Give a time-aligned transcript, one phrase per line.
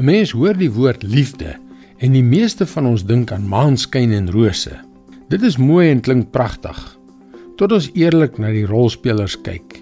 [0.00, 1.58] 'n Mens hoor die woord liefde
[2.00, 4.72] en die meeste van ons dink aan maanskyn en rose.
[5.28, 6.78] Dit is mooi en klink pragtig.
[7.60, 9.76] Tot ons eerlik na die rolspelers kyk.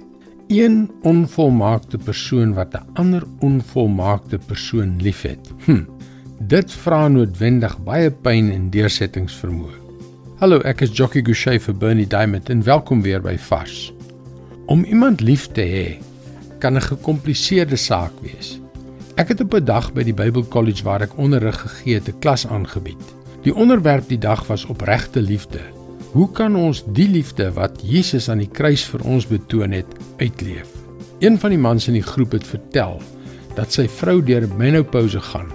[0.50, 5.52] Een onvolmaakte persoon wat 'n ander onvolmaakte persoon liefhet.
[5.64, 5.86] Hm.
[6.40, 9.78] Dit vra noodwendig baie pyn en deursettingsvermoë.
[10.38, 13.92] Hallo, ek is Jockey Gouchee vir Bernie Diamond en welkom weer by Vars.
[14.66, 16.02] Om iemand lief te hê
[16.58, 18.58] kan 'n gekompliseerde saak wees.
[19.18, 22.18] Ek het op 'n dag by die Bible College waar ek onderrig gegee het, 'n
[22.18, 23.02] klas aangebied.
[23.42, 25.58] Die onderwerp die dag was opregte liefde.
[26.12, 29.86] Hoe kan ons die liefde wat Jesus aan die kruis vir ons betoon het,
[30.18, 30.68] uitleef?
[31.18, 33.02] Een van die mans in die groep het vertel
[33.54, 35.50] dat sy vrou deur menopouse gaan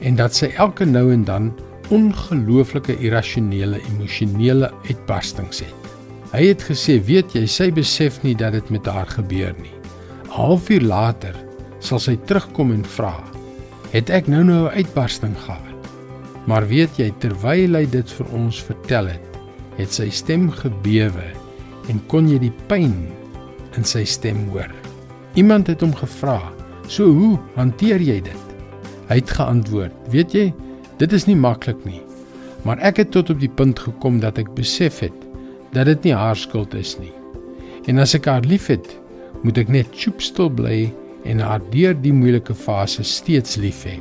[0.00, 1.52] en dat sy elke nou en dan
[1.90, 5.74] ongelooflike irrasionele emosionele uitbarstings het.
[6.32, 9.74] Hy het gesê, "Weet jy, sy besef nie dat dit met haar gebeur nie."
[10.24, 11.51] 'n Halfuur later
[11.82, 13.14] sal sy terugkom en vra:
[13.92, 15.68] "Het ek nou nou 'n uitbarsting gehad?"
[16.46, 19.38] Maar weet jy, terwyl hy dit vir ons vertel het,
[19.76, 21.30] het sy stem gebewe
[21.88, 23.08] en kon jy die pyn
[23.76, 24.70] in sy stem hoor.
[25.34, 26.40] Iemand het hom gevra:
[26.88, 28.42] "So hoe hanteer jy dit?"
[29.08, 30.54] Hy het geantwoord: "Weet jy,
[30.98, 32.02] dit is nie maklik nie,
[32.64, 35.22] maar ek het tot op die punt gekom dat ek besef het
[35.72, 37.12] dat dit nie haar skuld is nie.
[37.88, 38.86] En as ek haar liefhet,
[39.42, 40.92] moet ek net choopstil bly
[41.24, 43.98] en haar deur die moeilike fase steeds lief hê.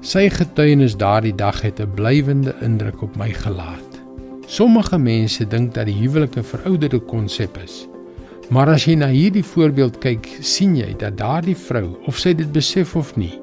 [0.00, 4.00] Sy getuienis daardie dag het 'n blywende indruk op my gelaat.
[4.46, 7.86] Sommige mense dink dat die huwelik 'n verouderde konsep is.
[8.48, 12.52] Maar as jy na hierdie voorbeeld kyk, sien jy dat daardie vrou, of sy dit
[12.52, 13.38] besef of nie,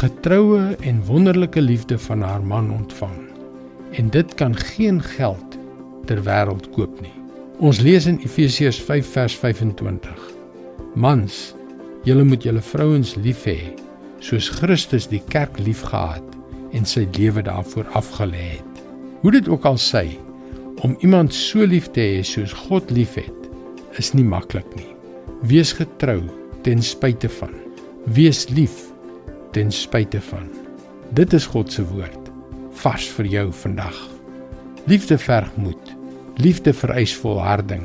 [0.00, 3.28] getroue en wonderlike liefde van haar man ontvang.
[3.92, 5.58] En dit kan geen geld
[6.06, 7.12] ter wêreld koop nie.
[7.58, 10.30] Ons lees in Efesiërs 5 vers 25.
[10.94, 11.54] Mans,
[12.02, 13.72] Julle moet julle vrouens lief hê
[14.22, 16.24] soos Christus die kerk liefgehad
[16.74, 18.80] en sy lewe daarvoor afgelê het.
[19.22, 20.06] Hoe dit ook al sy,
[20.82, 23.46] om iemand so lief te hê soos God liefhet,
[24.00, 24.88] is nie maklik nie.
[25.46, 26.20] Wees getrou
[26.66, 27.54] ten spyte van.
[28.10, 28.88] Wees lief
[29.54, 30.50] ten spyte van.
[31.14, 32.18] Dit is God se woord
[32.82, 33.98] vars vir jou vandag.
[34.90, 35.92] Liefde verg moed.
[36.42, 37.84] Liefde vereis volharding.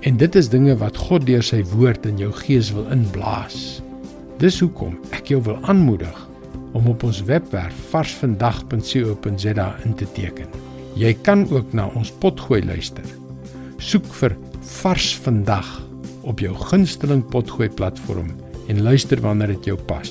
[0.00, 3.80] En dit is dinge wat God deur sy woord in jou gees wil inblaas.
[4.40, 6.16] Dis hoekom ek jou wil aanmoedig
[6.76, 10.50] om op ons webwerf varsvandag.co.za in te teken.
[10.96, 13.04] Jy kan ook na ons potgooi luister.
[13.80, 14.36] Soek vir
[14.80, 15.68] Vars Vandag
[16.26, 18.32] op jou gunsteling potgooi platform
[18.68, 20.10] en luister wanneer dit jou pas.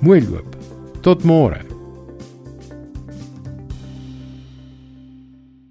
[0.00, 0.56] Mooi loop.
[1.02, 1.71] Tot môre.